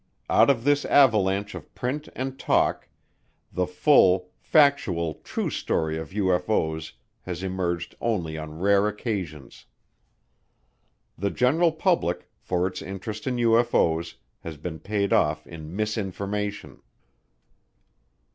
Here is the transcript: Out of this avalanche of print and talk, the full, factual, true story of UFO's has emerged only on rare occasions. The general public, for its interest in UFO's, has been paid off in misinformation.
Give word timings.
Out 0.31 0.49
of 0.49 0.63
this 0.63 0.83
avalanche 0.85 1.53
of 1.53 1.75
print 1.75 2.09
and 2.15 2.39
talk, 2.39 2.89
the 3.53 3.67
full, 3.67 4.31
factual, 4.39 5.21
true 5.23 5.51
story 5.51 5.95
of 5.99 6.09
UFO's 6.09 6.93
has 7.21 7.43
emerged 7.43 7.93
only 8.01 8.35
on 8.35 8.57
rare 8.57 8.87
occasions. 8.87 9.67
The 11.19 11.29
general 11.29 11.71
public, 11.71 12.27
for 12.39 12.65
its 12.65 12.81
interest 12.81 13.27
in 13.27 13.35
UFO's, 13.35 14.15
has 14.39 14.57
been 14.57 14.79
paid 14.79 15.13
off 15.13 15.45
in 15.45 15.75
misinformation. 15.75 16.81